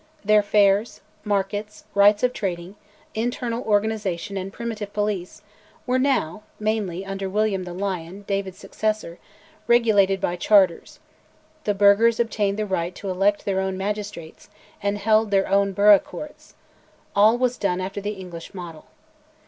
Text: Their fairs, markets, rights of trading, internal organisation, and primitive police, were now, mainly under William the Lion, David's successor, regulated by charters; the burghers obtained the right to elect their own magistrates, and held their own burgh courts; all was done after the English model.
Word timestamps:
Their 0.25 0.41
fairs, 0.41 0.99
markets, 1.23 1.83
rights 1.93 2.23
of 2.23 2.33
trading, 2.33 2.75
internal 3.13 3.61
organisation, 3.61 4.35
and 4.35 4.51
primitive 4.51 4.93
police, 4.93 5.43
were 5.85 5.99
now, 5.99 6.41
mainly 6.59 7.05
under 7.05 7.29
William 7.29 7.65
the 7.65 7.73
Lion, 7.73 8.23
David's 8.27 8.57
successor, 8.57 9.19
regulated 9.67 10.19
by 10.19 10.37
charters; 10.37 10.99
the 11.65 11.75
burghers 11.75 12.19
obtained 12.19 12.57
the 12.57 12.65
right 12.65 12.95
to 12.95 13.11
elect 13.11 13.45
their 13.45 13.59
own 13.59 13.77
magistrates, 13.77 14.49
and 14.81 14.97
held 14.97 15.29
their 15.29 15.47
own 15.47 15.71
burgh 15.71 16.03
courts; 16.03 16.55
all 17.15 17.37
was 17.37 17.55
done 17.59 17.79
after 17.79 18.01
the 18.01 18.13
English 18.13 18.55
model. 18.55 18.85